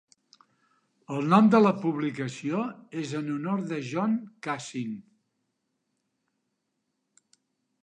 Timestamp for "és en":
3.03-3.29